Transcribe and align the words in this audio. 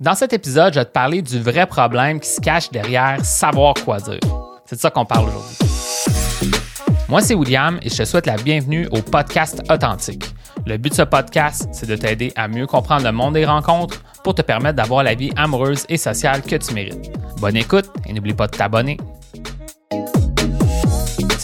Dans 0.00 0.16
cet 0.16 0.32
épisode, 0.32 0.74
je 0.74 0.80
vais 0.80 0.84
te 0.84 0.90
parler 0.90 1.22
du 1.22 1.40
vrai 1.40 1.66
problème 1.66 2.18
qui 2.18 2.28
se 2.28 2.40
cache 2.40 2.68
derrière 2.68 3.24
savoir 3.24 3.74
quoi 3.74 4.00
dire. 4.00 4.18
C'est 4.66 4.74
de 4.74 4.80
ça 4.80 4.90
qu'on 4.90 5.04
parle 5.04 5.28
aujourd'hui. 5.28 5.56
Moi, 7.08 7.20
c'est 7.22 7.34
William 7.34 7.78
et 7.80 7.88
je 7.88 7.98
te 7.98 8.04
souhaite 8.04 8.26
la 8.26 8.34
bienvenue 8.34 8.88
au 8.90 9.00
podcast 9.02 9.62
Authentique. 9.70 10.24
Le 10.66 10.78
but 10.78 10.90
de 10.90 10.96
ce 10.96 11.02
podcast, 11.02 11.68
c'est 11.70 11.88
de 11.88 11.94
t'aider 11.94 12.32
à 12.34 12.48
mieux 12.48 12.66
comprendre 12.66 13.04
le 13.04 13.12
monde 13.12 13.34
des 13.34 13.44
rencontres 13.44 14.02
pour 14.24 14.34
te 14.34 14.42
permettre 14.42 14.74
d'avoir 14.74 15.04
la 15.04 15.14
vie 15.14 15.30
amoureuse 15.36 15.84
et 15.88 15.96
sociale 15.96 16.42
que 16.42 16.56
tu 16.56 16.74
mérites. 16.74 17.12
Bonne 17.38 17.56
écoute 17.56 17.88
et 18.04 18.12
n'oublie 18.12 18.34
pas 18.34 18.48
de 18.48 18.56
t'abonner. 18.56 18.96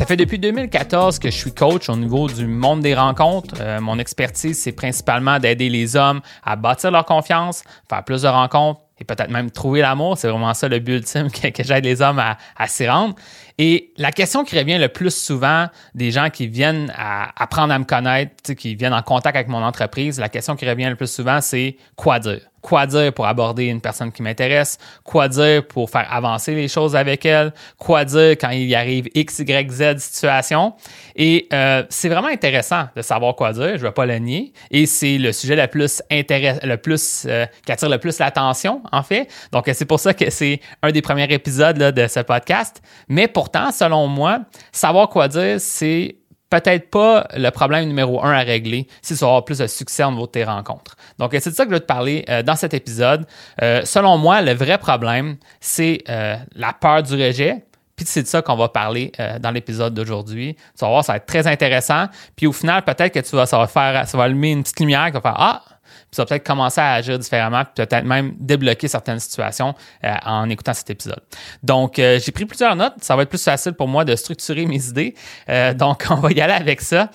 Ça 0.00 0.06
fait 0.06 0.16
depuis 0.16 0.38
2014 0.38 1.18
que 1.18 1.30
je 1.30 1.36
suis 1.36 1.52
coach 1.52 1.90
au 1.90 1.94
niveau 1.94 2.26
du 2.26 2.46
monde 2.46 2.80
des 2.80 2.94
rencontres. 2.94 3.56
Euh, 3.60 3.82
mon 3.82 3.98
expertise, 3.98 4.58
c'est 4.58 4.72
principalement 4.72 5.38
d'aider 5.38 5.68
les 5.68 5.94
hommes 5.94 6.22
à 6.42 6.56
bâtir 6.56 6.90
leur 6.90 7.04
confiance, 7.04 7.62
faire 7.86 8.02
plus 8.02 8.22
de 8.22 8.28
rencontres 8.28 8.80
et 8.98 9.04
peut-être 9.04 9.28
même 9.28 9.50
trouver 9.50 9.82
l'amour. 9.82 10.16
C'est 10.16 10.28
vraiment 10.28 10.54
ça 10.54 10.68
le 10.68 10.78
but 10.78 10.94
ultime 10.94 11.30
que, 11.52 11.62
j'aide 11.62 11.84
les 11.84 12.00
hommes 12.00 12.18
à, 12.18 12.66
s'y 12.66 12.88
rendre. 12.88 13.14
Et 13.58 13.92
la 13.98 14.10
question 14.10 14.42
qui 14.42 14.58
revient 14.58 14.78
le 14.78 14.88
plus 14.88 15.14
souvent 15.14 15.66
des 15.94 16.10
gens 16.10 16.30
qui 16.30 16.46
viennent 16.46 16.90
apprendre 17.36 17.74
à 17.74 17.78
me 17.78 17.84
connaître, 17.84 18.54
qui 18.54 18.76
viennent 18.76 18.94
en 18.94 19.02
contact 19.02 19.36
avec 19.36 19.48
mon 19.48 19.62
entreprise, 19.62 20.18
la 20.18 20.30
question 20.30 20.56
qui 20.56 20.66
revient 20.66 20.88
le 20.88 20.96
plus 20.96 21.12
souvent, 21.12 21.42
c'est 21.42 21.76
quoi 21.94 22.18
dire? 22.20 22.40
Quoi 22.60 22.86
dire 22.86 23.12
pour 23.12 23.26
aborder 23.26 23.66
une 23.66 23.80
personne 23.80 24.12
qui 24.12 24.22
m'intéresse, 24.22 24.78
quoi 25.04 25.28
dire 25.28 25.66
pour 25.66 25.90
faire 25.90 26.06
avancer 26.12 26.54
les 26.54 26.68
choses 26.68 26.94
avec 26.96 27.24
elle, 27.24 27.52
quoi 27.78 28.04
dire 28.04 28.32
quand 28.32 28.50
il 28.50 28.66
y 28.66 28.74
arrive 28.74 29.08
X, 29.14 29.40
Y, 29.40 29.70
Z 29.70 29.98
situation. 29.98 30.74
Et 31.16 31.48
euh, 31.52 31.84
c'est 31.88 32.08
vraiment 32.08 32.28
intéressant 32.28 32.88
de 32.94 33.02
savoir 33.02 33.34
quoi 33.36 33.52
dire, 33.52 33.70
je 33.70 33.82
ne 33.82 33.88
vais 33.88 33.92
pas 33.92 34.06
le 34.06 34.18
nier. 34.18 34.52
Et 34.70 34.86
c'est 34.86 35.18
le 35.18 35.32
sujet 35.32 35.56
le 35.56 35.66
plus 35.66 36.02
intéressant, 36.10 36.60
le 36.64 36.76
plus 36.76 37.26
qui 37.64 37.72
attire 37.72 37.88
le 37.88 37.98
plus 37.98 38.18
l'attention, 38.18 38.82
en 38.92 39.02
fait. 39.02 39.28
Donc 39.52 39.68
c'est 39.72 39.84
pour 39.84 40.00
ça 40.00 40.14
que 40.14 40.30
c'est 40.30 40.60
un 40.82 40.90
des 40.90 41.02
premiers 41.02 41.32
épisodes 41.32 41.76
de 41.76 42.06
ce 42.06 42.20
podcast. 42.20 42.82
Mais 43.08 43.28
pourtant, 43.28 43.70
selon 43.72 44.06
moi, 44.06 44.40
savoir 44.72 45.08
quoi 45.08 45.28
dire, 45.28 45.60
c'est 45.60 46.16
peut-être 46.50 46.90
pas 46.90 47.26
le 47.36 47.50
problème 47.50 47.86
numéro 47.86 48.22
un 48.22 48.32
à 48.32 48.40
régler 48.40 48.86
si 49.02 49.14
tu 49.14 49.20
veux 49.20 49.26
avoir 49.26 49.44
plus 49.44 49.58
de 49.58 49.66
succès 49.66 50.04
au 50.04 50.10
niveau 50.10 50.26
de 50.26 50.32
tes 50.32 50.44
rencontres. 50.44 50.96
Donc, 51.18 51.30
c'est 51.38 51.50
de 51.50 51.54
ça 51.54 51.64
que 51.64 51.70
je 51.70 51.76
vais 51.76 51.80
te 51.80 51.86
parler 51.86 52.24
euh, 52.28 52.42
dans 52.42 52.56
cet 52.56 52.74
épisode. 52.74 53.24
Euh, 53.62 53.82
selon 53.84 54.18
moi, 54.18 54.42
le 54.42 54.52
vrai 54.52 54.78
problème, 54.78 55.36
c'est 55.60 56.02
euh, 56.08 56.36
la 56.54 56.72
peur 56.72 57.02
du 57.02 57.14
rejet. 57.14 57.64
Puis 57.96 58.06
c'est 58.08 58.22
de 58.22 58.26
ça 58.26 58.40
qu'on 58.40 58.56
va 58.56 58.70
parler 58.70 59.12
dans 59.40 59.50
l'épisode 59.50 59.92
d'aujourd'hui. 59.92 60.54
Tu 60.54 60.80
vas 60.80 60.88
voir, 60.88 61.04
ça 61.04 61.12
va 61.12 61.16
être 61.18 61.26
très 61.26 61.46
intéressant. 61.46 62.06
Puis 62.34 62.46
au 62.46 62.52
final, 62.52 62.82
peut-être 62.82 63.12
que 63.12 63.20
tu 63.20 63.36
vas, 63.36 63.44
ça 63.44 63.58
va 63.58 63.66
faire, 63.66 64.08
ça 64.08 64.16
va 64.16 64.24
allumer 64.24 64.52
une 64.52 64.62
petite 64.62 64.80
lumière 64.80 65.04
qui 65.08 65.12
va 65.12 65.20
faire 65.20 65.34
Ah, 65.36 65.62
puis 65.90 66.16
ça 66.16 66.22
va 66.22 66.26
peut-être 66.26 66.46
commencer 66.46 66.80
à 66.80 66.94
agir 66.94 67.18
différemment, 67.18 67.64
puis 67.64 67.86
peut-être 67.86 68.04
même 68.04 68.34
débloquer 68.38 68.88
certaines 68.88 69.20
situations 69.20 69.74
euh, 70.04 70.14
en 70.24 70.48
écoutant 70.48 70.74
cet 70.74 70.90
épisode. 70.90 71.20
Donc, 71.62 71.98
euh, 71.98 72.18
j'ai 72.18 72.32
pris 72.32 72.46
plusieurs 72.46 72.76
notes. 72.76 72.94
Ça 73.00 73.16
va 73.16 73.22
être 73.22 73.28
plus 73.28 73.42
facile 73.42 73.72
pour 73.72 73.88
moi 73.88 74.04
de 74.04 74.16
structurer 74.16 74.66
mes 74.66 74.84
idées. 74.86 75.14
Euh, 75.48 75.74
donc, 75.80 76.06
on 76.10 76.16
va 76.16 76.32
y 76.32 76.40
aller 76.40 76.52
avec 76.52 76.80
ça. 76.80 77.10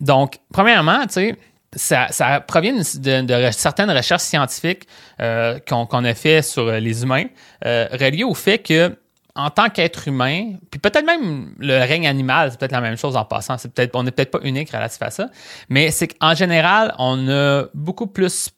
donc, 0.00 0.38
premièrement, 0.52 1.02
tu 1.06 1.36
sais, 1.74 2.08
ça, 2.10 2.40
provient 2.40 2.74
de, 2.74 3.50
certaines 3.52 3.90
recherches 3.90 4.22
scientifiques 4.22 4.86
qu'on 5.18 6.04
a 6.04 6.14
fait 6.14 6.42
sur 6.42 6.70
les 6.70 7.02
humains, 7.02 7.24
reliées 7.64 8.24
au 8.24 8.34
fait 8.34 8.58
que 8.58 8.96
en 9.34 9.50
tant 9.50 9.70
qu'être 9.70 10.08
humain, 10.08 10.54
puis 10.70 10.78
peut-être 10.78 11.06
même 11.06 11.54
le 11.58 11.78
règne 11.78 12.06
animal, 12.06 12.50
c'est 12.50 12.60
peut-être 12.60 12.72
la 12.72 12.80
même 12.82 12.96
chose 12.96 13.16
en 13.16 13.24
passant. 13.24 13.56
C'est 13.56 13.72
peut-être, 13.72 13.96
on 13.96 14.02
n'est 14.02 14.10
peut-être 14.10 14.30
pas 14.30 14.40
unique 14.42 14.70
relatif 14.70 15.00
à 15.00 15.10
ça, 15.10 15.28
mais 15.68 15.90
c'est 15.90 16.08
qu'en 16.08 16.34
général, 16.34 16.94
on 16.98 17.28
a 17.28 17.64
beaucoup 17.72 18.06
plus 18.06 18.50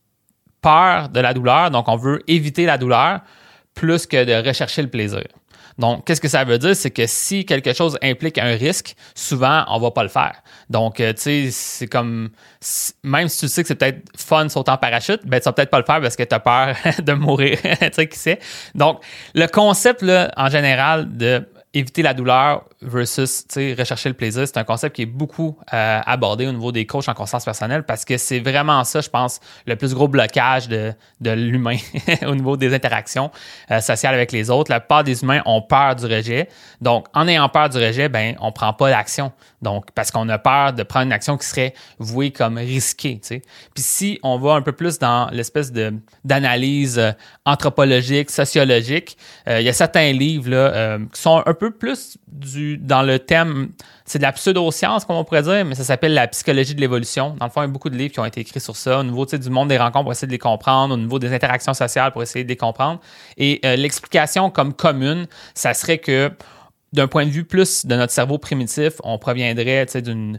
peur 0.60 1.10
de 1.10 1.20
la 1.20 1.32
douleur, 1.32 1.70
donc 1.70 1.88
on 1.88 1.96
veut 1.96 2.22
éviter 2.26 2.66
la 2.66 2.78
douleur 2.78 3.20
plus 3.74 4.06
que 4.06 4.24
de 4.24 4.46
rechercher 4.46 4.82
le 4.82 4.88
plaisir. 4.88 5.24
Donc, 5.78 6.06
qu'est-ce 6.06 6.20
que 6.20 6.28
ça 6.28 6.44
veut 6.44 6.58
dire? 6.58 6.76
C'est 6.76 6.90
que 6.90 7.06
si 7.06 7.44
quelque 7.44 7.72
chose 7.72 7.98
implique 8.02 8.38
un 8.38 8.56
risque, 8.56 8.94
souvent, 9.14 9.64
on 9.68 9.80
va 9.80 9.90
pas 9.90 10.02
le 10.02 10.08
faire. 10.08 10.42
Donc, 10.70 11.00
euh, 11.00 11.12
tu 11.12 11.20
sais, 11.20 11.48
c'est 11.50 11.86
comme, 11.86 12.30
même 13.02 13.28
si 13.28 13.40
tu 13.40 13.48
sais 13.48 13.62
que 13.62 13.68
c'est 13.68 13.74
peut-être 13.74 14.02
fun 14.16 14.48
sauter 14.48 14.70
en 14.70 14.76
parachute, 14.76 15.20
ben, 15.24 15.40
tu 15.40 15.44
vas 15.44 15.52
peut-être 15.52 15.70
pas 15.70 15.78
le 15.78 15.84
faire 15.84 16.00
parce 16.00 16.16
que 16.16 16.22
tu 16.22 16.34
as 16.34 16.40
peur 16.40 16.76
de 17.02 17.12
mourir. 17.12 17.58
tu 17.62 17.88
sais, 17.92 18.08
qui 18.08 18.18
sait? 18.18 18.38
Donc, 18.74 19.02
le 19.34 19.46
concept, 19.46 20.02
là, 20.02 20.30
en 20.36 20.48
général, 20.48 21.16
de 21.16 21.44
éviter 21.74 22.02
la 22.02 22.14
douleur 22.14 22.64
versus 22.80 23.44
rechercher 23.54 24.08
le 24.08 24.14
plaisir, 24.14 24.46
c'est 24.46 24.56
un 24.58 24.64
concept 24.64 24.94
qui 24.94 25.02
est 25.02 25.06
beaucoup 25.06 25.58
euh, 25.72 26.00
abordé 26.06 26.46
au 26.46 26.52
niveau 26.52 26.70
des 26.70 26.86
coachs 26.86 27.08
en 27.08 27.14
conscience 27.14 27.44
personnelle 27.44 27.82
parce 27.82 28.04
que 28.04 28.16
c'est 28.16 28.38
vraiment 28.38 28.84
ça, 28.84 29.00
je 29.00 29.10
pense, 29.10 29.40
le 29.66 29.74
plus 29.74 29.92
gros 29.92 30.06
blocage 30.06 30.68
de, 30.68 30.92
de 31.20 31.30
l'humain 31.32 31.76
au 32.26 32.34
niveau 32.34 32.56
des 32.56 32.72
interactions 32.72 33.30
euh, 33.72 33.80
sociales 33.80 34.14
avec 34.14 34.30
les 34.30 34.50
autres. 34.50 34.70
La 34.70 34.78
plupart 34.78 35.02
des 35.02 35.22
humains 35.22 35.42
ont 35.46 35.62
peur 35.62 35.96
du 35.96 36.06
rejet. 36.06 36.48
Donc, 36.80 37.06
en 37.12 37.26
ayant 37.26 37.48
peur 37.48 37.68
du 37.68 37.78
rejet, 37.78 38.08
ben, 38.08 38.36
on 38.40 38.52
prend 38.52 38.72
pas 38.72 38.90
l'action. 38.90 39.32
Donc, 39.60 39.86
parce 39.94 40.12
qu'on 40.12 40.28
a 40.28 40.38
peur 40.38 40.74
de 40.74 40.84
prendre 40.84 41.06
une 41.06 41.12
action 41.12 41.36
qui 41.36 41.46
serait 41.46 41.74
vouée 41.98 42.30
comme 42.30 42.58
risquée. 42.58 43.20
Puis 43.28 43.42
si 43.76 44.20
on 44.22 44.38
va 44.38 44.52
un 44.52 44.62
peu 44.62 44.72
plus 44.72 44.98
dans 44.98 45.28
l'espèce 45.32 45.72
d'analyse 46.24 46.98
euh, 46.98 47.12
anthropologique, 47.44 48.30
sociologique, 48.30 49.16
il 49.46 49.62
y 49.62 49.68
a 49.68 49.72
certains 49.72 50.12
livres 50.12 50.50
là, 50.50 50.98
qui 51.12 51.20
sont 51.20 51.42
un 51.44 51.54
peu 51.54 51.63
plus 51.70 52.18
du, 52.28 52.78
dans 52.78 53.02
le 53.02 53.18
thème, 53.18 53.70
c'est 54.04 54.18
de 54.18 54.22
la 54.24 54.32
pseudo-science, 54.32 55.04
comme 55.04 55.16
on 55.16 55.24
pourrait 55.24 55.42
dire, 55.42 55.64
mais 55.64 55.74
ça 55.74 55.84
s'appelle 55.84 56.14
la 56.14 56.26
psychologie 56.28 56.74
de 56.74 56.80
l'évolution. 56.80 57.36
Dans 57.38 57.46
le 57.46 57.50
fond, 57.50 57.60
il 57.62 57.64
y 57.64 57.68
a 57.68 57.72
beaucoup 57.72 57.90
de 57.90 57.96
livres 57.96 58.12
qui 58.12 58.20
ont 58.20 58.24
été 58.24 58.40
écrits 58.40 58.60
sur 58.60 58.76
ça, 58.76 59.00
au 59.00 59.02
niveau 59.02 59.26
du 59.26 59.50
monde 59.50 59.68
des 59.68 59.78
rencontres 59.78 60.04
pour 60.04 60.12
essayer 60.12 60.26
de 60.26 60.32
les 60.32 60.38
comprendre, 60.38 60.94
au 60.94 60.96
niveau 60.96 61.18
des 61.18 61.32
interactions 61.32 61.74
sociales 61.74 62.12
pour 62.12 62.22
essayer 62.22 62.44
de 62.44 62.48
les 62.48 62.56
comprendre. 62.56 63.00
Et 63.36 63.60
euh, 63.64 63.76
l'explication 63.76 64.50
comme 64.50 64.74
commune, 64.74 65.26
ça 65.54 65.74
serait 65.74 65.98
que 65.98 66.30
d'un 66.94 67.08
point 67.08 67.26
de 67.26 67.30
vue 67.30 67.44
plus 67.44 67.86
de 67.86 67.96
notre 67.96 68.12
cerveau 68.12 68.38
primitif, 68.38 68.94
on 69.02 69.18
proviendrait 69.18 69.84
d'une, 69.96 70.38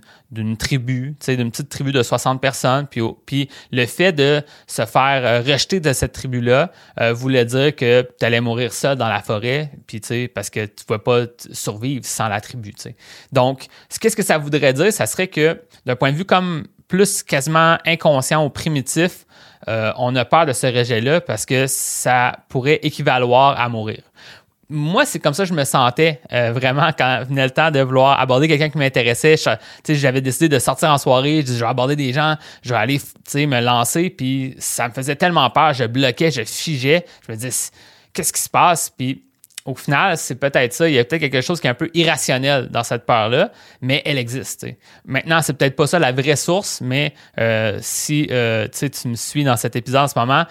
tribu, 0.58 1.16
d'une 1.28 1.52
petite 1.52 1.68
tribu 1.68 1.92
de 1.92 2.02
60 2.02 2.42
personnes. 2.42 2.88
Puis, 3.26 3.50
le 3.72 3.86
fait 3.86 4.14
de 4.14 4.42
se 4.66 4.86
faire 4.86 5.26
euh, 5.26 5.42
rejeter 5.42 5.82
de 5.82 5.92
cette 5.92 6.14
tribu-là 6.14 6.72
euh, 7.02 7.14
voulait 7.14 7.44
dire 7.44 7.76
que 7.76 8.08
tu 8.18 8.26
allais 8.26 8.40
mourir 8.40 8.72
seul 8.72 8.98
dans 8.98 9.10
la 9.10 9.22
forêt, 9.22 9.70
puis, 9.86 10.00
parce 10.34 10.50
que 10.50 10.66
tu 10.66 10.84
ne 10.84 10.86
pouvais 10.86 11.00
pas 11.00 11.32
survivre 11.52 12.06
sans 12.06 12.30
la 12.30 12.40
tribu. 12.40 12.74
Donc, 13.34 13.68
qu'est-ce 14.00 14.16
que 14.16 14.24
ça 14.24 14.38
voudrait 14.38 14.72
dire? 14.72 14.94
Ça 14.94 15.08
serait 15.08 15.28
que 15.28 15.62
d'un 15.86 15.98
point 15.98 16.14
de 16.14 16.18
vue 16.18 16.26
comme 16.26 16.68
plus 16.88 17.22
quasiment 17.22 17.78
inconscient 17.86 18.46
ou 18.46 18.50
primitif, 18.50 19.26
euh, 19.68 19.92
on 19.98 20.16
a 20.16 20.24
peur 20.24 20.46
de 20.46 20.54
ce 20.54 20.68
rejet-là 20.68 21.20
parce 21.20 21.46
que 21.46 21.66
ça 21.68 22.38
pourrait 22.48 22.80
équivaloir 22.82 23.60
à 23.60 23.68
mourir 23.68 24.04
moi, 24.70 25.06
c'est 25.06 25.20
comme 25.20 25.34
ça 25.34 25.44
que 25.44 25.50
je 25.50 25.54
me 25.54 25.64
sentais 25.64 26.22
euh, 26.34 26.52
vraiment 26.52 26.90
quand 26.98 27.24
venait 27.28 27.46
le 27.46 27.52
temps 27.52 27.72
de 27.72 27.80
vouloir 27.82 28.20
aborder 28.20 28.48
quelqu'un 28.48 28.70
qui 28.70 28.78
m'intéressait. 28.78 29.36
J'avais 29.88 30.22
décidé 30.22 30.50
de 30.50 30.60
sortir 30.60 30.90
en 30.90 30.98
soirée, 30.98 31.44
je, 31.46 31.54
je 31.54 31.60
vais 31.60 31.66
aborder 31.66 31.96
des 31.96 32.14
gens, 32.14 32.36
je 32.64 32.70
vais 32.70 32.76
aller 32.76 33.00
me 33.36 33.62
lancer, 33.62 34.10
puis 34.10 34.56
ça 34.60 34.88
me 34.88 34.94
faisait 34.94 35.16
tellement 35.16 35.50
peur, 35.50 35.74
je 35.74 35.86
bloquais, 35.86 36.32
je 36.32 36.44
figeais. 36.44 37.06
Je 37.28 37.32
me 37.32 37.38
disais, 37.38 37.72
qu'est-ce 38.14 38.34
qui 38.34 38.42
se 38.42 38.50
passe? 38.50 38.90
Puis 38.90 39.24
au 39.66 39.76
final, 39.76 40.18
c'est 40.18 40.36
peut-être 40.36 40.74
ça. 40.74 40.88
Il 40.88 40.94
y 40.94 41.00
a 41.00 41.04
peut-être 41.04 41.22
quelque 41.22 41.42
chose 41.42 41.60
qui 41.60 41.68
est 41.68 41.72
un 41.72 41.76
peu 41.76 41.90
irrationnel 41.94 42.70
dans 42.70 42.84
cette 42.84 43.06
peur-là, 43.06 43.52
mais 43.82 44.02
elle 44.06 44.18
existe. 44.18 44.66
Maintenant, 45.06 45.42
c'est 45.42 45.54
peut-être 45.54 45.76
pas 45.76 45.88
ça 45.88 46.00
la 46.00 46.12
vraie 46.12 46.36
source, 46.36 46.82
mais 46.82 47.14
euh, 47.40 47.80
si 47.82 48.28
euh, 48.32 48.68
tu 48.68 49.08
me 49.08 49.16
suis 49.16 49.44
dans 49.44 49.58
cet 49.58 49.76
épisode 49.76 50.04
en 50.04 50.08
ce 50.08 50.18
moment, 50.18 50.46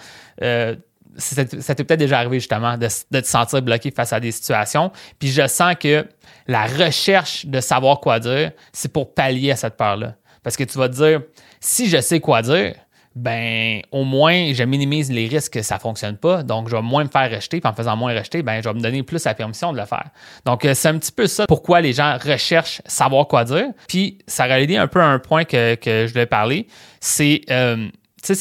ça 1.17 1.75
t'est 1.75 1.83
peut-être 1.83 1.99
déjà 1.99 2.19
arrivé 2.19 2.39
justement 2.39 2.77
de, 2.77 2.87
te 2.87 3.27
sentir 3.27 3.61
bloqué 3.61 3.91
face 3.91 4.13
à 4.13 4.19
des 4.19 4.31
situations. 4.31 4.91
Puis 5.19 5.29
je 5.29 5.47
sens 5.47 5.75
que 5.79 6.07
la 6.47 6.65
recherche 6.65 7.45
de 7.45 7.59
savoir 7.59 7.99
quoi 7.99 8.19
dire, 8.19 8.51
c'est 8.73 8.91
pour 8.91 9.13
pallier 9.13 9.51
à 9.51 9.55
cette 9.55 9.77
peur-là. 9.77 10.15
Parce 10.43 10.57
que 10.57 10.63
tu 10.63 10.77
vas 10.77 10.89
te 10.89 10.95
dire, 10.95 11.21
si 11.59 11.89
je 11.89 11.99
sais 11.99 12.19
quoi 12.19 12.41
dire, 12.41 12.75
ben 13.15 13.81
au 13.91 14.03
moins 14.03 14.51
je 14.53 14.63
minimise 14.63 15.09
les 15.09 15.27
risques 15.27 15.53
que 15.53 15.61
ça 15.61 15.79
fonctionne 15.79 16.17
pas, 16.17 16.43
donc 16.43 16.67
je 16.67 16.75
vais 16.75 16.81
moins 16.81 17.05
me 17.05 17.09
faire 17.09 17.31
rejeter, 17.31 17.61
puis 17.61 17.69
en 17.69 17.73
faisant 17.73 17.95
moins 17.95 18.13
rejeter, 18.13 18.43
ben 18.43 18.61
je 18.61 18.67
vais 18.67 18.75
me 18.75 18.81
donner 18.81 19.03
plus 19.03 19.23
la 19.23 19.33
permission 19.33 19.71
de 19.71 19.79
le 19.79 19.85
faire. 19.85 20.09
Donc 20.45 20.65
euh, 20.65 20.73
c'est 20.73 20.89
un 20.89 20.97
petit 20.97 21.13
peu 21.13 21.25
ça 21.25 21.47
pourquoi 21.47 21.79
les 21.79 21.93
gens 21.93 22.17
recherchent 22.17 22.81
savoir 22.85 23.27
quoi 23.27 23.45
dire. 23.45 23.67
Puis 23.87 24.17
ça 24.27 24.45
relie 24.45 24.75
un 24.75 24.87
peu 24.87 24.99
à 24.99 25.05
un 25.05 25.19
point 25.19 25.45
que, 25.45 25.75
que 25.75 26.07
je 26.07 26.11
voulais 26.11 26.25
parler, 26.25 26.67
c'est 26.99 27.41
euh, 27.49 27.87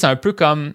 un 0.03 0.17
peu 0.17 0.33
comme 0.33 0.75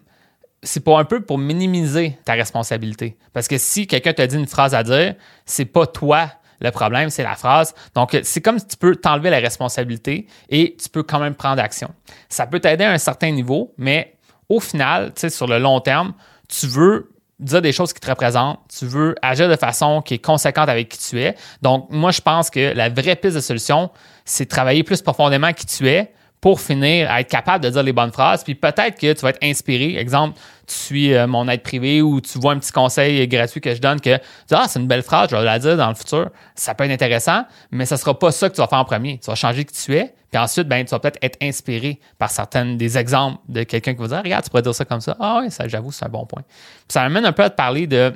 c'est 0.64 0.82
pour 0.82 1.00
un 1.00 1.06
peu 1.06 1.22
pour 1.22 1.38
minimiser 1.38 2.18
ta 2.26 2.34
responsabilité. 2.34 3.18
Parce 3.34 3.48
que 3.48 3.58
si 3.58 3.88
quelqu'un 3.88 4.14
te 4.14 4.22
dit 4.22 4.36
une 4.36 4.48
phrase 4.48 4.76
à 4.76 4.84
dire, 4.84 5.16
c'est 5.46 5.66
pas 5.66 5.88
toi 5.88 6.32
le 6.62 6.72
problème, 6.72 7.10
c'est 7.10 7.24
la 7.24 7.36
phrase. 7.36 7.74
Donc, 7.96 8.18
c'est 8.24 8.42
comme 8.42 8.60
si 8.60 8.68
tu 8.68 8.78
peux 8.78 8.96
t'enlever 8.96 9.30
la 9.30 9.40
responsabilité 9.40 10.28
et 10.50 10.76
tu 10.82 10.90
peux 10.90 11.04
quand 11.04 11.20
même 11.20 11.36
prendre 11.36 11.62
action. 11.62 11.94
Ça 12.28 12.48
peut 12.48 12.60
t'aider 12.60 12.84
à 12.84 12.92
un 12.92 12.98
certain 12.98 13.32
niveau, 13.32 13.74
mais 13.78 14.16
au 14.50 14.60
final, 14.60 15.14
tu 15.14 15.22
sais, 15.22 15.30
sur 15.30 15.48
le 15.48 15.58
long 15.60 15.80
terme, 15.80 16.14
tu 16.50 16.68
veux 16.68 17.12
dire 17.40 17.62
des 17.62 17.72
choses 17.72 17.94
qui 17.94 18.02
te 18.02 18.10
représentent, 18.10 18.60
tu 18.78 18.86
veux 18.86 19.16
agir 19.22 19.48
de 19.48 19.56
façon 19.56 20.02
qui 20.02 20.16
est 20.16 20.20
conséquente 20.20 20.68
avec 20.68 20.90
qui 20.90 20.98
tu 20.98 21.22
es. 21.22 21.36
Donc, 21.62 21.88
moi, 21.90 22.12
je 22.12 22.20
pense 22.20 22.50
que 22.50 22.74
la 22.76 22.90
vraie 22.90 23.16
piste 23.16 23.36
de 23.36 23.42
solution, 23.42 23.90
c'est 24.26 24.46
travailler 24.46 24.84
plus 24.84 25.02
profondément 25.02 25.54
qui 25.54 25.66
tu 25.66 25.88
es 25.88 26.12
pour 26.42 26.62
finir 26.62 27.12
à 27.12 27.22
être 27.22 27.30
capable 27.30 27.64
de 27.64 27.70
dire 27.70 27.84
les 27.84 27.92
bonnes 27.92 28.12
phrases. 28.12 28.44
Puis 28.44 28.56
peut-être 28.56 28.98
que 28.98 29.12
tu 29.14 29.22
vas 29.22 29.30
être 29.30 29.44
inspiré. 29.44 29.98
Exemple, 29.98 30.40
tu 30.68 30.76
suis 30.76 31.14
euh, 31.14 31.28
mon 31.28 31.48
aide 31.50 31.64
privée 31.64 32.02
ou 32.02 32.22
tu 32.22 32.40
vois 32.40 32.54
un 32.54 32.60
petit 32.60 32.72
conseil 32.72 33.28
gratuit 33.28 33.60
que 33.60 33.76
je 33.76 33.82
donne 33.82 34.00
que 34.00 34.18
ah, 34.52 34.66
c'est 34.68 34.80
une 34.80 34.88
belle 34.88 35.04
phrase, 35.04 35.30
je 35.32 35.36
vais 35.36 35.44
la 35.44 35.60
dire 35.60 35.76
dans 35.76 35.90
le 35.90 35.96
futur. 35.96 36.30
Ça 36.56 36.74
peut 36.76 36.86
être 36.86 36.92
intéressant, 36.92 37.44
mais 37.72 37.86
ce 37.86 37.96
ne 37.96 38.00
sera 38.00 38.18
pas 38.18 38.32
ça 38.32 38.50
que 38.50 38.56
tu 38.56 38.62
vas 38.62 38.68
faire 38.68 38.80
en 38.80 38.86
premier. 38.86 39.20
Tu 39.20 39.30
vas 39.30 39.36
changer 39.36 39.66
qui 39.66 39.74
tu 39.74 39.96
es. 39.96 40.14
Puis 40.32 40.40
ensuite, 40.40 40.68
ben, 40.68 40.86
tu 40.86 40.92
vas 40.92 41.00
peut-être 41.00 41.18
être 41.24 41.38
inspiré 41.42 42.00
par 42.20 42.30
certaines 42.30 42.78
des 42.78 42.98
exemples 42.98 43.40
de 43.48 43.64
quelqu'un 43.64 43.96
qui 43.96 44.02
va 44.02 44.08
dire 44.08 44.22
Regarde, 44.24 44.44
tu 44.44 44.52
pourrais 44.52 44.62
dire 44.62 44.76
ça 44.76 44.86
comme 44.86 45.02
ça. 45.02 45.18
Ah 45.20 45.40
oui, 45.42 45.52
ça, 45.52 45.68
j'avoue, 45.68 45.92
c'est 45.92 46.06
un 46.06 46.10
bon 46.10 46.26
point. 46.26 46.44
Puis 46.44 46.86
ça 46.90 47.02
m'amène 47.02 47.26
un 47.26 47.32
peu 47.32 47.44
à 47.44 47.50
te 47.50 47.56
parler 47.56 47.88
de 47.88 48.14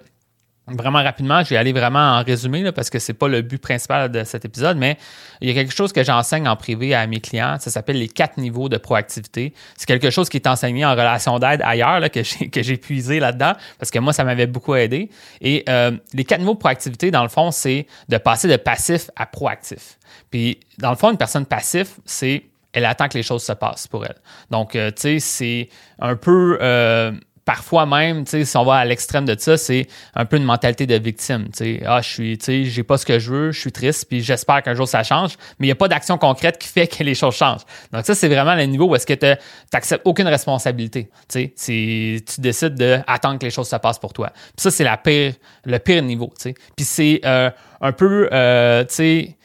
Vraiment 0.65 1.03
rapidement, 1.03 1.43
je 1.43 1.49
vais 1.49 1.57
aller 1.57 1.73
vraiment 1.73 1.99
en 1.99 2.23
résumé 2.23 2.63
là, 2.63 2.71
parce 2.71 2.89
que 2.89 2.97
c'est 2.97 3.13
pas 3.13 3.27
le 3.27 3.41
but 3.41 3.57
principal 3.57 4.09
de 4.09 4.23
cet 4.23 4.45
épisode, 4.45 4.77
mais 4.77 4.97
il 5.41 5.49
y 5.49 5.51
a 5.51 5.53
quelque 5.53 5.73
chose 5.73 5.91
que 5.91 6.05
j'enseigne 6.05 6.47
en 6.47 6.55
privé 6.55 6.95
à 6.95 7.05
mes 7.05 7.19
clients. 7.19 7.57
Ça 7.59 7.69
s'appelle 7.69 7.99
les 7.99 8.07
quatre 8.07 8.37
niveaux 8.37 8.69
de 8.69 8.77
proactivité. 8.77 9.53
C'est 9.75 9.85
quelque 9.85 10.09
chose 10.09 10.29
qui 10.29 10.37
est 10.37 10.47
enseigné 10.47 10.85
en 10.85 10.91
relation 10.91 11.37
d'aide 11.37 11.61
ailleurs 11.65 11.99
là, 11.99 12.07
que 12.07 12.23
j'ai 12.23 12.49
que 12.49 12.75
puisé 12.77 13.19
là-dedans 13.19 13.53
parce 13.77 13.91
que 13.91 13.99
moi 13.99 14.13
ça 14.13 14.23
m'avait 14.23 14.47
beaucoup 14.47 14.73
aidé. 14.73 15.09
Et 15.41 15.65
euh, 15.67 15.91
les 16.13 16.23
quatre 16.23 16.39
niveaux 16.39 16.53
de 16.53 16.59
proactivité 16.59 17.11
dans 17.11 17.23
le 17.23 17.29
fond, 17.29 17.51
c'est 17.51 17.85
de 18.07 18.17
passer 18.17 18.47
de 18.47 18.55
passif 18.55 19.09
à 19.17 19.25
proactif. 19.25 19.99
Puis 20.31 20.61
dans 20.77 20.91
le 20.91 20.95
fond, 20.95 21.11
une 21.11 21.17
personne 21.17 21.45
passive, 21.45 21.89
c'est 22.05 22.43
elle 22.71 22.85
attend 22.85 23.09
que 23.09 23.17
les 23.17 23.23
choses 23.23 23.43
se 23.43 23.51
passent 23.51 23.87
pour 23.87 24.05
elle. 24.05 24.15
Donc 24.49 24.77
euh, 24.77 24.91
tu 24.91 25.01
sais, 25.01 25.19
c'est 25.19 25.69
un 25.99 26.15
peu 26.15 26.57
euh, 26.61 27.11
parfois 27.45 27.85
même, 27.85 28.25
si 28.25 28.57
on 28.57 28.63
va 28.63 28.75
à 28.75 28.85
l'extrême 28.85 29.25
de 29.25 29.35
ça, 29.37 29.57
c'est 29.57 29.87
un 30.15 30.25
peu 30.25 30.37
une 30.37 30.43
mentalité 30.43 30.85
de 30.85 30.95
victime. 30.95 31.47
Ah, 31.85 32.01
je 32.01 32.09
suis, 32.09 32.65
j'ai 32.65 32.83
pas 32.83 32.97
ce 32.97 33.05
que 33.05 33.19
je 33.19 33.31
veux, 33.31 33.51
je 33.51 33.59
suis 33.59 33.71
triste, 33.71 34.05
puis 34.07 34.21
j'espère 34.21 34.63
qu'un 34.63 34.73
jour 34.73 34.87
ça 34.87 35.03
change, 35.03 35.37
mais 35.59 35.67
il 35.67 35.69
n'y 35.69 35.73
a 35.73 35.75
pas 35.75 35.87
d'action 35.87 36.17
concrète 36.17 36.57
qui 36.57 36.67
fait 36.67 36.87
que 36.87 37.03
les 37.03 37.15
choses 37.15 37.35
changent. 37.35 37.63
Donc 37.91 38.05
ça, 38.05 38.15
c'est 38.15 38.29
vraiment 38.29 38.55
le 38.55 38.63
niveau 38.63 38.85
où 38.85 38.95
est-ce 38.95 39.05
que 39.05 39.13
tu 39.13 39.25
n'acceptes 39.73 40.05
aucune 40.05 40.27
responsabilité. 40.27 41.09
Tu 41.29 42.23
décides 42.37 42.75
d'attendre 42.75 43.39
que 43.39 43.45
les 43.45 43.51
choses 43.51 43.67
se 43.67 43.75
passent 43.75 43.99
pour 43.99 44.13
toi. 44.13 44.29
Puis 44.29 44.63
ça, 44.63 44.71
c'est 44.71 44.83
la 44.83 44.97
pire, 44.97 45.33
le 45.65 45.79
pire 45.79 46.01
niveau. 46.03 46.33
Puis 46.75 46.85
c'est 46.85 47.21
euh, 47.25 47.49
un 47.81 47.91
peu, 47.91 48.29
euh, 48.31 48.83
tu 48.85 48.93
sais, 48.95 49.37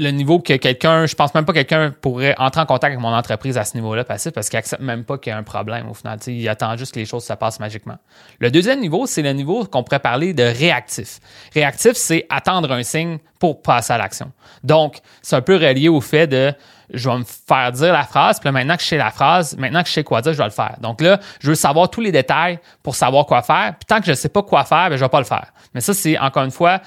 le 0.00 0.10
niveau 0.10 0.40
que 0.40 0.54
quelqu'un, 0.54 1.06
je 1.06 1.14
pense 1.14 1.34
même 1.34 1.44
pas 1.44 1.52
que 1.52 1.58
quelqu'un 1.58 1.94
pourrait 2.00 2.34
entrer 2.38 2.60
en 2.60 2.66
contact 2.66 2.92
avec 2.92 2.98
mon 2.98 3.14
entreprise 3.14 3.58
à 3.58 3.64
ce 3.64 3.76
niveau-là 3.76 4.04
passif 4.04 4.32
parce 4.32 4.48
qu'il 4.48 4.58
accepte 4.58 4.82
même 4.82 5.04
pas 5.04 5.18
qu'il 5.18 5.30
y 5.30 5.34
a 5.34 5.38
un 5.38 5.42
problème 5.42 5.88
au 5.88 5.94
final. 5.94 6.18
il 6.26 6.48
attend 6.48 6.76
juste 6.76 6.94
que 6.94 6.98
les 6.98 7.06
choses 7.06 7.24
se 7.24 7.32
passent 7.34 7.60
magiquement. 7.60 7.96
Le 8.38 8.50
deuxième 8.50 8.80
niveau, 8.80 9.06
c'est 9.06 9.22
le 9.22 9.32
niveau 9.32 9.64
qu'on 9.64 9.82
pourrait 9.82 10.00
parler 10.00 10.32
de 10.32 10.42
réactif. 10.42 11.20
Réactif, 11.54 11.92
c'est 11.92 12.26
attendre 12.30 12.72
un 12.72 12.82
signe 12.82 13.18
pour 13.38 13.62
passer 13.62 13.92
à 13.92 13.98
l'action. 13.98 14.32
Donc, 14.64 14.98
c'est 15.22 15.36
un 15.36 15.42
peu 15.42 15.56
relié 15.56 15.88
au 15.88 16.00
fait 16.00 16.26
de 16.26 16.52
je 16.92 17.08
vais 17.08 17.18
me 17.18 17.24
faire 17.24 17.72
dire 17.72 17.92
la 17.92 18.02
phrase, 18.02 18.40
puis 18.40 18.50
maintenant 18.50 18.76
que 18.76 18.82
je 18.82 18.88
sais 18.88 18.96
la 18.96 19.10
phrase, 19.10 19.56
maintenant 19.56 19.82
que 19.82 19.88
je 19.88 19.92
sais 19.92 20.04
quoi 20.04 20.22
dire, 20.22 20.32
je 20.32 20.38
vais 20.38 20.44
le 20.44 20.50
faire. 20.50 20.76
Donc 20.80 21.00
là, 21.00 21.20
je 21.40 21.48
veux 21.48 21.54
savoir 21.54 21.88
tous 21.88 22.00
les 22.00 22.12
détails 22.12 22.58
pour 22.82 22.94
savoir 22.94 23.26
quoi 23.26 23.42
faire. 23.42 23.74
Puis 23.78 23.86
tant 23.86 24.00
que 24.00 24.06
je 24.06 24.10
ne 24.10 24.16
sais 24.16 24.28
pas 24.28 24.42
quoi 24.42 24.64
faire, 24.64 24.90
ben, 24.90 24.96
je 24.96 25.02
ne 25.02 25.06
vais 25.06 25.08
pas 25.08 25.20
le 25.20 25.24
faire. 25.24 25.52
Mais 25.74 25.80
ça, 25.80 25.94
c'est 25.94 26.18
encore 26.18 26.44
une 26.44 26.50
fois 26.50 26.80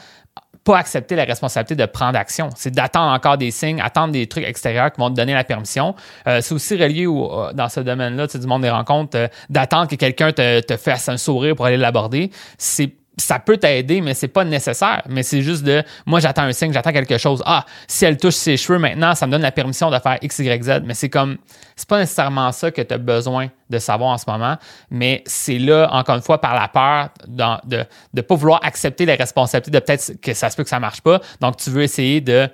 pas 0.64 0.78
accepter 0.78 1.16
la 1.16 1.26
responsabilité 1.26 1.76
de 1.76 1.86
prendre 1.86 2.18
action. 2.18 2.50
C'est 2.56 2.72
d'attendre 2.72 3.12
encore 3.12 3.38
des 3.38 3.52
signes, 3.52 3.82
attendre 3.82 4.14
des 4.14 4.28
trucs 4.28 4.46
extérieurs 4.46 4.92
qui 4.92 5.02
vont 5.02 5.10
te 5.10 5.16
donner 5.16 5.34
la 5.34 5.44
permission. 5.44 5.96
Euh, 6.28 6.40
c'est 6.42 6.54
aussi 6.54 6.76
relié 6.76 7.06
au, 7.06 7.52
dans 7.54 7.70
ce 7.70 7.80
domaine-là, 7.82 8.28
du 8.28 8.48
monde 8.48 8.62
des 8.62 8.70
rencontres, 8.70 9.18
euh, 9.18 9.28
d'attendre 9.50 9.90
que 9.90 9.96
quelqu'un 9.96 10.32
te, 10.32 10.62
te 10.62 10.78
fasse 10.78 11.10
un 11.10 11.18
sourire 11.18 11.56
pour 11.56 11.66
aller 11.66 11.78
l'aborder. 11.78 12.32
C'est 12.58 12.94
ça 13.18 13.40
peut 13.40 13.58
t'aider, 13.58 14.02
mais 14.02 14.14
c'est 14.14 14.28
pas 14.28 14.44
nécessaire. 14.44 15.04
Mais 15.08 15.24
c'est 15.24 15.42
juste 15.42 15.64
de, 15.64 15.84
moi, 16.06 16.20
j'attends 16.20 16.44
un 16.44 16.52
signe, 16.52 16.74
j'attends 16.74 16.92
quelque 16.92 17.18
chose. 17.18 17.44
Ah, 17.46 17.66
si 17.88 18.06
elle 18.06 18.18
touche 18.18 18.36
ses 18.36 18.58
cheveux 18.58 18.80
maintenant, 18.80 19.14
ça 19.14 19.28
me 19.28 19.32
donne 19.32 19.42
la 19.42 19.52
permission 19.52 19.92
de 19.92 20.00
faire 20.00 20.18
X, 20.22 20.40
Y, 20.40 20.64
Z. 20.64 20.82
Mais 20.84 20.94
c'est 20.94 21.10
comme, 21.10 21.38
c'est 21.76 21.88
pas 21.88 22.00
nécessairement 22.00 22.52
ça 22.52 22.72
que 22.72 22.82
tu 22.82 22.94
as 22.94 22.98
besoin 22.98 23.50
de 23.70 23.78
savoir 23.78 24.12
en 24.12 24.18
ce 24.18 24.26
moment. 24.28 24.58
Mais 24.90 25.24
c'est 25.26 25.60
là, 25.60 25.90
encore 25.92 26.16
une 26.16 26.22
fois, 26.22 26.42
par 26.42 26.56
la 26.56 26.68
peur 26.68 27.10
de 27.28 27.86
ne 28.14 28.22
pas 28.22 28.36
vouloir 28.36 28.60
accepter 28.64 29.06
les 29.06 29.16
responsabilités 29.16 29.72
de 29.72 29.80
peut-être 29.80 30.20
que 30.22 30.34
ça 30.34 30.50
se 30.50 30.56
peut 30.56 30.64
que 30.64 30.70
ça 30.70 30.80
marche 30.80 31.02
pas. 31.02 31.20
Donc, 31.40 31.58
tu 31.58 31.70
veux 31.70 31.84
essayer 31.84 32.22
de, 32.22 32.50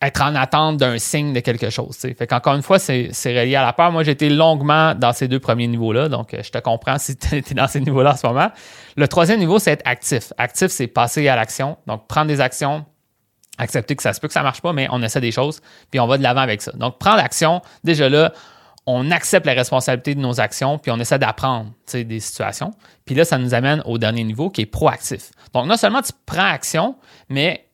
être 0.00 0.22
en 0.22 0.34
attente 0.34 0.76
d'un 0.76 0.98
signe 0.98 1.32
de 1.32 1.40
quelque 1.40 1.70
chose. 1.70 1.96
T'sais. 1.96 2.14
Fait 2.14 2.26
qu'encore 2.26 2.54
une 2.54 2.62
fois, 2.62 2.78
c'est 2.78 3.10
relié 3.24 3.56
à 3.56 3.62
la 3.62 3.72
peur. 3.72 3.90
Moi, 3.90 4.04
j'ai 4.04 4.12
été 4.12 4.28
longuement 4.30 4.94
dans 4.94 5.12
ces 5.12 5.26
deux 5.26 5.40
premiers 5.40 5.66
niveaux-là, 5.66 6.08
donc 6.08 6.34
euh, 6.34 6.42
je 6.42 6.50
te 6.50 6.58
comprends 6.58 6.98
si 6.98 7.16
tu 7.18 7.36
es 7.36 7.54
dans 7.54 7.66
ces 7.66 7.80
niveaux-là 7.80 8.12
en 8.12 8.16
ce 8.16 8.26
moment. 8.26 8.50
Le 8.96 9.08
troisième 9.08 9.40
niveau, 9.40 9.58
c'est 9.58 9.72
être 9.72 9.86
actif. 9.86 10.32
Actif, 10.38 10.68
c'est 10.68 10.86
passer 10.86 11.26
à 11.28 11.36
l'action, 11.36 11.76
donc 11.86 12.06
prendre 12.06 12.28
des 12.28 12.40
actions, 12.40 12.84
accepter 13.58 13.96
que 13.96 14.02
ça 14.02 14.12
se 14.12 14.20
peut 14.20 14.28
que 14.28 14.34
ça 14.34 14.42
marche 14.42 14.62
pas, 14.62 14.72
mais 14.72 14.86
on 14.90 15.02
essaie 15.02 15.20
des 15.20 15.32
choses, 15.32 15.60
puis 15.90 15.98
on 15.98 16.06
va 16.06 16.16
de 16.16 16.22
l'avant 16.22 16.40
avec 16.40 16.62
ça. 16.62 16.72
Donc, 16.72 16.98
prendre 16.98 17.16
l'action, 17.16 17.60
déjà 17.82 18.08
là, 18.08 18.32
on 18.86 19.10
accepte 19.10 19.44
la 19.44 19.52
responsabilité 19.52 20.14
de 20.14 20.20
nos 20.20 20.40
actions, 20.40 20.78
puis 20.78 20.90
on 20.90 20.98
essaie 20.98 21.18
d'apprendre 21.18 21.72
des 21.92 22.20
situations. 22.20 22.70
Puis 23.04 23.14
là, 23.14 23.24
ça 23.24 23.36
nous 23.36 23.52
amène 23.52 23.82
au 23.84 23.98
dernier 23.98 24.24
niveau 24.24 24.48
qui 24.48 24.62
est 24.62 24.66
proactif. 24.66 25.30
Donc, 25.52 25.66
non 25.66 25.76
seulement 25.76 26.00
tu 26.00 26.12
prends 26.24 26.46
action, 26.46 26.96
mais 27.28 27.67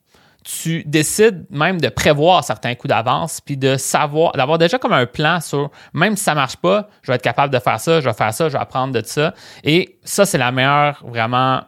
tu 0.45 0.85
décides 0.85 1.47
même 1.51 1.81
de 1.81 1.89
prévoir 1.89 2.45
certains 2.45 2.75
coups 2.75 2.91
d'avance, 2.91 3.41
puis 3.41 3.57
de 3.57 3.77
savoir, 3.77 4.33
d'avoir 4.33 4.59
déjà 4.59 4.79
comme 4.79 4.93
un 4.93 5.07
plan 5.07 5.41
sur, 5.41 5.71
même 5.95 6.17
si 6.17 6.25
ça 6.25 6.35
marche 6.35 6.57
pas, 6.57 6.89
je 7.03 7.11
vais 7.11 7.17
être 7.17 7.23
capable 7.23 7.53
de 7.53 7.59
faire 7.59 7.81
ça, 7.81 8.01
je 8.01 8.05
vais 8.09 8.15
faire 8.15 8.33
ça, 8.33 8.49
je 8.49 8.53
vais 8.53 8.63
apprendre 8.63 8.93
de 8.93 9.05
ça. 9.05 9.33
Et 9.65 9.99
ça, 10.05 10.27
c'est 10.27 10.39
la 10.39 10.53
meilleure 10.53 11.03
vraiment 11.07 11.63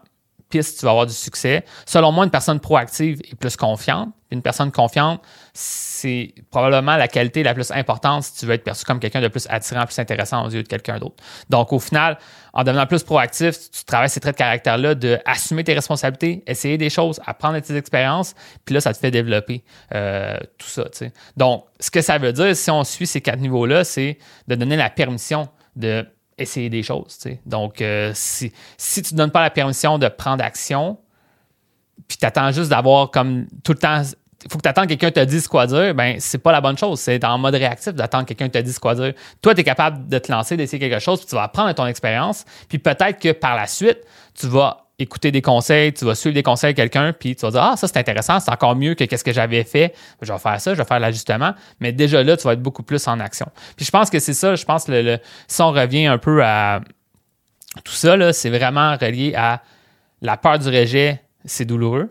piste, 0.49 0.79
tu 0.79 0.85
vas 0.85 0.93
avoir 0.93 1.07
du 1.07 1.13
succès. 1.13 1.65
Selon 1.87 2.13
moi, 2.13 2.25
une 2.25 2.31
personne 2.31 2.61
proactive 2.61 3.21
est 3.31 3.35
plus 3.35 3.57
confiante. 3.57 4.11
Une 4.33 4.43
personne 4.43 4.73
confiante, 4.73 5.23
c'est 5.55 6.35
probablement 6.51 6.97
la 6.97 7.07
qualité 7.07 7.45
la 7.45 7.55
plus 7.55 7.71
importante 7.71 8.25
si 8.25 8.35
tu 8.35 8.47
veux 8.47 8.55
être 8.55 8.65
perçu 8.65 8.85
comme 8.85 8.99
quelqu'un 8.99 9.21
de 9.21 9.29
plus 9.29 9.47
attirant, 9.49 9.85
plus 9.87 9.99
intéressant 10.01 10.45
aux 10.45 10.51
yeux 10.51 10.65
de 10.65 10.69
quelqu'un 10.69 10.99
d'autre. 10.99 11.23
Donc, 11.49 11.73
au 11.73 11.79
final, 11.79 12.19
en 12.53 12.65
devenant 12.65 12.87
plus 12.87 13.05
proactif, 13.05 13.71
tu 13.71 13.85
travailles 13.85 14.11
ces 14.11 14.19
traits 14.19 14.35
de 14.35 14.39
caractère-là 14.39 14.97
de 14.97 15.21
assumer 15.25 15.63
tes 15.63 15.75
responsabilités, 15.75 16.43
essayer 16.47 16.77
des 16.77 16.91
choses, 16.91 17.21
apprendre 17.25 17.61
tes 17.61 17.77
expériences, 17.77 18.35
puis 18.65 18.75
là, 18.75 18.81
ça 18.81 18.93
te 18.93 18.99
fait 18.99 19.13
développer 19.13 19.63
euh, 19.95 20.39
tout 20.59 20.69
ça. 20.69 20.85
Donc, 21.37 21.65
ce 21.79 21.91
que 21.93 22.01
ça 22.01 22.19
veut 22.19 22.33
dire, 22.33 22.57
si 22.57 22.71
on 22.71 22.83
suit 22.83 23.07
ces 23.07 23.21
quatre 23.21 23.39
niveaux-là, 23.39 23.85
c'est 23.85 24.19
de 24.49 24.55
donner 24.57 24.77
la 24.77 24.91
permission 24.91 25.49
de 25.77 26.05
essayer 26.39 26.69
des 26.69 26.83
choses. 26.83 27.19
Donc, 27.45 27.81
euh, 27.81 28.13
si, 28.15 28.53
si 28.77 29.03
tu 29.03 29.15
ne 29.15 29.19
donnes 29.19 29.31
pas 29.31 29.43
la 29.43 29.51
permission 29.51 29.99
de 29.99 30.09
prendre 30.09 30.45
action, 30.45 30.99
puis 32.09 32.19
tu 32.19 32.27
attends 32.27 32.51
juste 32.53 32.71
d'avoir 32.71 33.11
comme 33.11 33.47
tout 33.65 33.73
le 33.73 33.79
temps 33.79 34.03
il 34.45 34.51
faut 34.53 34.59
que 34.59 34.63
tu 34.63 34.69
attendes 34.69 34.87
que 34.87 34.95
quelqu'un 34.95 35.11
te 35.11 35.25
dise 35.25 35.49
quoi 35.49 35.67
dire, 35.67 35.95
ben 35.95 36.17
c'est 36.21 36.39
pas 36.39 36.53
la 36.53 36.61
bonne 36.61 36.79
chose. 36.79 37.01
C'est 37.01 37.25
en 37.25 37.37
mode 37.37 37.55
réactif 37.55 37.95
d'attendre 37.95 38.27
que 38.27 38.35
quelqu'un 38.35 38.49
te 38.49 38.65
dise 38.65 38.79
quoi 38.79 38.95
dire. 38.95 39.13
Toi, 39.43 39.55
tu 39.55 39.63
es 39.63 39.65
capable 39.65 40.09
de 40.09 40.19
te 40.19 40.31
lancer, 40.31 40.57
d'essayer 40.57 40.79
quelque 40.79 41.03
chose, 41.03 41.19
puis 41.21 41.29
tu 41.29 41.35
vas 41.35 41.45
apprendre 41.45 41.73
ton 41.75 41.87
expérience. 41.87 42.45
Puis 42.69 42.79
peut-être 42.79 43.19
que 43.19 43.33
par 43.33 43.57
la 43.57 43.67
suite, 43.67 43.99
tu 44.35 44.47
vas 44.47 44.86
écouter 44.99 45.31
des 45.31 45.43
conseils, 45.43 45.93
tu 45.93 46.05
vas 46.05 46.15
suivre 46.15 46.35
des 46.35 46.43
conseils 46.43 46.73
de 46.73 46.77
quelqu'un, 46.77 47.13
puis 47.13 47.37
tu 47.37 47.43
vas 47.43 47.51
dire 47.51 47.63
Ah, 47.63 47.77
ça 47.77 47.87
c'est 47.87 47.99
intéressant, 47.99 48.41
c'est 48.41 48.51
encore 48.51 48.77
mieux 48.77 48.95
que 48.95 49.05
qu'est-ce 49.05 49.25
que 49.25 49.33
j'avais 49.33 49.65
fait. 49.65 49.95
Je 50.23 50.33
vais 50.33 50.39
faire 50.39 50.61
ça, 50.61 50.73
je 50.73 50.79
vais 50.79 50.85
faire 50.85 51.01
l'ajustement. 51.01 51.55
Mais 51.81 51.93
déjà 51.93 52.23
là, 52.23 52.37
tu 52.37 52.45
vas 52.45 52.55
être 52.55 52.63
beaucoup 52.63 52.83
plus 52.83 53.07
en 53.07 53.21
action. 53.21 53.47
Puis 53.77 53.85
je 53.85 53.91
pense 53.91 54.09
que 54.09 54.19
c'est 54.19 54.35
ça, 54.35 54.55
je 54.55 54.65
pense 54.65 54.85
que 54.85 54.93
le, 54.93 55.19
si 55.49 55.61
on 55.63 55.71
revient 55.71 56.07
un 56.07 56.19
peu 56.19 56.43
à 56.43 56.81
tout 57.85 57.93
ça, 57.93 58.33
c'est 58.33 58.51
vraiment 58.51 58.97
relié 58.97 59.35
à 59.35 59.63
la 60.23 60.37
peur 60.37 60.59
du 60.59 60.69
rejet, 60.69 61.21
c'est 61.45 61.67
douloureux, 61.67 62.11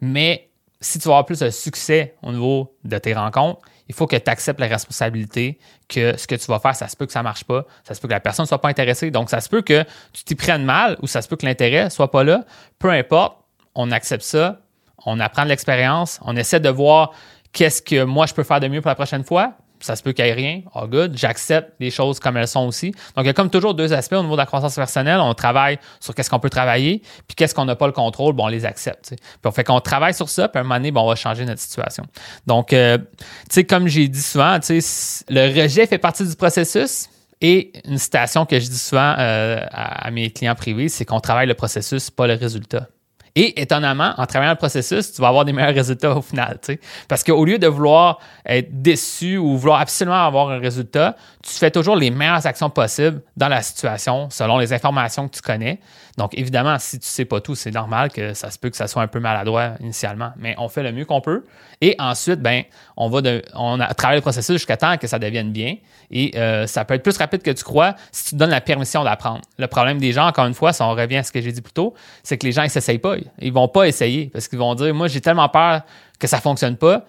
mais 0.00 0.48
si 0.80 0.98
tu 0.98 1.04
veux 1.04 1.12
avoir 1.12 1.24
plus 1.24 1.38
de 1.38 1.50
succès 1.50 2.14
au 2.22 2.32
niveau 2.32 2.74
de 2.84 2.98
tes 2.98 3.14
rencontres, 3.14 3.60
il 3.88 3.94
faut 3.94 4.06
que 4.06 4.16
tu 4.16 4.30
acceptes 4.30 4.60
la 4.60 4.66
responsabilité 4.66 5.58
que 5.88 6.16
ce 6.16 6.26
que 6.26 6.34
tu 6.34 6.46
vas 6.46 6.58
faire, 6.58 6.74
ça 6.74 6.88
se 6.88 6.96
peut 6.96 7.06
que 7.06 7.12
ça 7.12 7.22
marche 7.22 7.44
pas, 7.44 7.64
ça 7.82 7.94
se 7.94 8.00
peut 8.00 8.08
que 8.08 8.12
la 8.12 8.20
personne 8.20 8.44
ne 8.44 8.48
soit 8.48 8.60
pas 8.60 8.68
intéressée. 8.68 9.10
Donc, 9.10 9.30
ça 9.30 9.40
se 9.40 9.48
peut 9.48 9.62
que 9.62 9.84
tu 10.12 10.24
t'y 10.24 10.34
prennes 10.34 10.64
mal 10.64 10.96
ou 11.02 11.06
ça 11.06 11.22
se 11.22 11.28
peut 11.28 11.36
que 11.36 11.46
l'intérêt 11.46 11.90
soit 11.90 12.10
pas 12.10 12.24
là. 12.24 12.44
Peu 12.78 12.90
importe, 12.90 13.38
on 13.74 13.90
accepte 13.90 14.22
ça, 14.22 14.60
on 15.04 15.20
apprend 15.20 15.44
de 15.44 15.48
l'expérience, 15.48 16.18
on 16.22 16.36
essaie 16.36 16.60
de 16.60 16.68
voir 16.68 17.12
qu'est-ce 17.52 17.82
que 17.82 18.04
moi 18.04 18.26
je 18.26 18.34
peux 18.34 18.42
faire 18.42 18.60
de 18.60 18.68
mieux 18.68 18.80
pour 18.80 18.88
la 18.88 18.94
prochaine 18.94 19.24
fois, 19.24 19.54
ça 19.80 19.96
se 19.96 20.02
peut 20.02 20.12
qu'il 20.12 20.24
n'y 20.24 20.30
ait 20.30 20.34
rien. 20.34 20.62
Oh 20.74 20.86
good. 20.86 21.16
J'accepte 21.16 21.72
les 21.80 21.90
choses 21.90 22.18
comme 22.18 22.36
elles 22.36 22.48
sont 22.48 22.66
aussi. 22.66 22.90
Donc, 23.16 23.24
il 23.24 23.26
y 23.26 23.28
a 23.28 23.32
comme 23.32 23.50
toujours 23.50 23.74
deux 23.74 23.92
aspects 23.92 24.14
au 24.14 24.22
niveau 24.22 24.34
de 24.34 24.38
la 24.38 24.46
croissance 24.46 24.74
personnelle. 24.74 25.20
On 25.20 25.34
travaille 25.34 25.78
sur 26.00 26.14
qu'est-ce 26.14 26.30
qu'on 26.30 26.38
peut 26.38 26.50
travailler, 26.50 27.02
puis 27.26 27.34
qu'est-ce 27.36 27.54
qu'on 27.54 27.64
n'a 27.64 27.76
pas 27.76 27.86
le 27.86 27.92
contrôle, 27.92 28.34
bon, 28.34 28.44
on 28.44 28.48
les 28.48 28.64
accepte. 28.64 29.10
Puis 29.10 29.18
on 29.44 29.50
fait 29.50 29.64
qu'on 29.64 29.80
travaille 29.80 30.14
sur 30.14 30.28
ça, 30.28 30.48
puis 30.48 30.58
à 30.58 30.60
un 30.60 30.64
moment 30.64 30.76
donné, 30.76 30.90
bon, 30.90 31.02
on 31.02 31.08
va 31.08 31.16
changer 31.16 31.44
notre 31.44 31.60
situation. 31.60 32.04
Donc, 32.46 32.72
euh, 32.72 32.98
tu 32.98 33.24
sais, 33.50 33.64
comme 33.64 33.88
j'ai 33.88 34.08
dit 34.08 34.22
souvent, 34.22 34.58
tu 34.60 34.80
sais, 34.80 35.24
le 35.28 35.62
rejet 35.62 35.86
fait 35.86 35.98
partie 35.98 36.26
du 36.26 36.36
processus. 36.36 37.08
Et 37.40 37.72
une 37.84 37.98
citation 37.98 38.46
que 38.46 38.58
je 38.58 38.70
dis 38.70 38.78
souvent 38.78 39.16
euh, 39.18 39.60
à, 39.70 40.10
mes 40.10 40.30
clients 40.30 40.54
privés, 40.54 40.88
c'est 40.88 41.04
qu'on 41.04 41.20
travaille 41.20 41.46
le 41.46 41.54
processus, 41.54 42.08
pas 42.08 42.26
le 42.26 42.34
résultat. 42.34 42.88
Et 43.36 43.60
étonnamment, 43.60 44.14
en 44.16 44.26
travaillant 44.26 44.52
le 44.52 44.58
processus, 44.58 45.12
tu 45.12 45.20
vas 45.20 45.28
avoir 45.28 45.44
des 45.44 45.52
meilleurs 45.52 45.74
résultats 45.74 46.16
au 46.16 46.22
final. 46.22 46.58
sais. 46.62 46.78
Parce 47.08 47.24
qu'au 47.24 47.44
lieu 47.44 47.58
de 47.58 47.66
vouloir 47.66 48.20
être 48.46 48.80
déçu 48.80 49.36
ou 49.36 49.56
vouloir 49.56 49.80
absolument 49.80 50.24
avoir 50.24 50.50
un 50.50 50.58
résultat, 50.58 51.16
tu 51.46 51.52
fais 51.52 51.70
toujours 51.70 51.96
les 51.96 52.10
meilleures 52.10 52.46
actions 52.46 52.70
possibles 52.70 53.20
dans 53.36 53.48
la 53.48 53.60
situation 53.60 54.30
selon 54.30 54.56
les 54.56 54.72
informations 54.72 55.28
que 55.28 55.36
tu 55.36 55.42
connais. 55.42 55.78
Donc, 56.16 56.32
évidemment, 56.38 56.78
si 56.78 56.98
tu 56.98 57.04
ne 57.04 57.08
sais 57.08 57.24
pas 57.26 57.40
tout, 57.40 57.54
c'est 57.54 57.70
normal 57.70 58.10
que 58.10 58.32
ça 58.32 58.50
se 58.50 58.58
peut 58.58 58.70
que 58.70 58.76
ça 58.76 58.86
soit 58.86 59.02
un 59.02 59.08
peu 59.08 59.20
maladroit 59.20 59.72
initialement, 59.80 60.32
mais 60.38 60.54
on 60.58 60.68
fait 60.68 60.82
le 60.82 60.92
mieux 60.92 61.04
qu'on 61.04 61.20
peut. 61.20 61.44
Et 61.82 61.96
ensuite, 61.98 62.40
ben, 62.40 62.62
on 62.96 63.10
va 63.10 63.20
on 63.54 63.78
a 63.78 63.92
travaillé 63.92 64.18
le 64.18 64.22
processus 64.22 64.56
jusqu'à 64.56 64.78
temps 64.78 64.96
que 64.96 65.06
ça 65.06 65.18
devienne 65.18 65.52
bien. 65.52 65.76
Et 66.10 66.32
euh, 66.36 66.66
ça 66.66 66.84
peut 66.86 66.94
être 66.94 67.02
plus 67.02 67.16
rapide 67.18 67.42
que 67.42 67.50
tu 67.50 67.64
crois 67.64 67.94
si 68.10 68.30
tu 68.30 68.36
donnes 68.36 68.50
la 68.50 68.62
permission 68.62 69.04
d'apprendre. 69.04 69.42
Le 69.58 69.66
problème 69.66 69.98
des 69.98 70.12
gens, 70.12 70.26
encore 70.26 70.46
une 70.46 70.54
fois, 70.54 70.72
si 70.72 70.80
on 70.80 70.90
revient 70.90 71.18
à 71.18 71.22
ce 71.24 71.32
que 71.32 71.42
j'ai 71.42 71.52
dit 71.52 71.62
plus 71.62 71.74
tôt, 71.74 71.94
c'est 72.22 72.38
que 72.38 72.46
les 72.46 72.52
gens, 72.52 72.62
ils 72.62 72.66
ne 72.66 72.70
s'essayent 72.70 72.98
pas. 72.98 73.16
Ils 73.40 73.52
vont 73.52 73.68
pas 73.68 73.86
essayer 73.86 74.30
parce 74.32 74.48
qu'ils 74.48 74.58
vont 74.58 74.74
dire, 74.74 74.94
moi, 74.94 75.08
j'ai 75.08 75.20
tellement 75.20 75.48
peur 75.50 75.82
que 76.18 76.26
ça 76.26 76.40
fonctionne 76.40 76.76
pas 76.76 77.04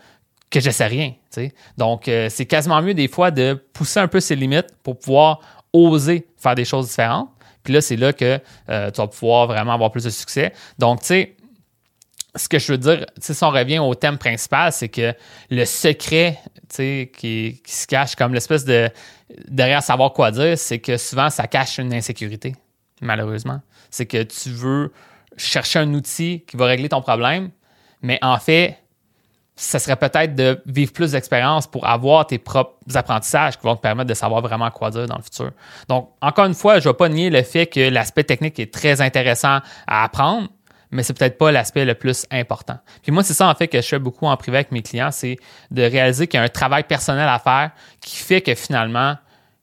que 0.49 0.59
je 0.59 0.69
sais 0.69 0.85
rien. 0.85 1.13
Donc, 1.77 2.07
euh, 2.07 2.29
c'est 2.29 2.45
quasiment 2.45 2.81
mieux 2.81 2.93
des 2.93 3.07
fois 3.07 3.31
de 3.31 3.61
pousser 3.73 3.99
un 3.99 4.07
peu 4.07 4.19
ses 4.19 4.35
limites 4.35 4.67
pour 4.83 4.97
pouvoir 4.97 5.39
oser 5.73 6.27
faire 6.37 6.55
des 6.55 6.65
choses 6.65 6.87
différentes. 6.87 7.29
Puis 7.63 7.73
là, 7.73 7.81
c'est 7.81 7.95
là 7.95 8.13
que 8.13 8.39
euh, 8.69 8.91
tu 8.91 9.01
vas 9.01 9.07
pouvoir 9.07 9.47
vraiment 9.47 9.73
avoir 9.73 9.91
plus 9.91 10.03
de 10.03 10.09
succès. 10.09 10.53
Donc, 10.77 11.01
tu 11.01 11.07
sais, 11.07 11.35
ce 12.35 12.47
que 12.47 12.59
je 12.59 12.71
veux 12.71 12.77
dire, 12.77 13.05
si 13.19 13.43
on 13.43 13.49
revient 13.49 13.79
au 13.79 13.95
thème 13.95 14.17
principal, 14.17 14.71
c'est 14.71 14.89
que 14.89 15.13
le 15.49 15.65
secret 15.65 16.39
qui, 16.69 17.09
qui 17.11 17.61
se 17.65 17.87
cache 17.87 18.15
comme 18.15 18.33
l'espèce 18.33 18.65
de 18.65 18.89
derrière 19.47 19.81
savoir 19.81 20.13
quoi 20.13 20.31
dire, 20.31 20.57
c'est 20.57 20.79
que 20.79 20.97
souvent 20.97 21.29
ça 21.29 21.47
cache 21.47 21.77
une 21.77 21.93
insécurité, 21.93 22.55
malheureusement. 23.01 23.61
C'est 23.89 24.05
que 24.05 24.23
tu 24.23 24.49
veux 24.49 24.91
chercher 25.37 25.79
un 25.79 25.93
outil 25.93 26.43
qui 26.45 26.57
va 26.57 26.65
régler 26.65 26.89
ton 26.89 27.01
problème, 27.01 27.51
mais 28.01 28.19
en 28.21 28.37
fait, 28.37 28.77
ça 29.55 29.79
serait 29.79 29.95
peut-être 29.95 30.35
de 30.35 30.61
vivre 30.65 30.91
plus 30.91 31.11
d'expérience 31.11 31.65
pour 31.65 31.87
avoir 31.87 32.27
tes 32.27 32.37
propres 32.37 32.75
apprentissages 32.95 33.57
qui 33.57 33.63
vont 33.63 33.75
te 33.75 33.81
permettre 33.81 34.09
de 34.09 34.13
savoir 34.13 34.41
vraiment 34.41 34.69
quoi 34.69 34.89
dire 34.91 35.05
dans 35.05 35.15
le 35.15 35.23
futur. 35.23 35.51
Donc, 35.87 36.09
encore 36.21 36.45
une 36.45 36.53
fois, 36.53 36.79
je 36.79 36.87
ne 36.87 36.93
vais 36.93 36.97
pas 36.97 37.07
nier 37.07 37.29
le 37.29 37.41
fait 37.41 37.65
que 37.65 37.89
l'aspect 37.89 38.25
technique 38.25 38.59
est 38.59 38.73
très 38.73 38.99
intéressant 38.99 39.59
à 39.87 40.03
apprendre, 40.03 40.49
mais 40.91 41.03
c'est 41.03 41.17
peut-être 41.17 41.37
pas 41.37 41.51
l'aspect 41.51 41.85
le 41.85 41.95
plus 41.95 42.25
important. 42.31 42.77
Puis 43.01 43.13
moi, 43.13 43.23
c'est 43.23 43.33
ça 43.33 43.47
en 43.47 43.55
fait 43.55 43.67
que 43.67 43.81
je 43.81 43.87
fais 43.87 43.99
beaucoup 43.99 44.25
en 44.25 44.35
privé 44.35 44.57
avec 44.57 44.71
mes 44.71 44.81
clients, 44.81 45.11
c'est 45.11 45.37
de 45.71 45.83
réaliser 45.83 46.27
qu'il 46.27 46.37
y 46.37 46.41
a 46.41 46.45
un 46.45 46.49
travail 46.49 46.83
personnel 46.83 47.27
à 47.27 47.39
faire 47.39 47.71
qui 48.01 48.17
fait 48.17 48.41
que 48.41 48.55
finalement, 48.55 49.15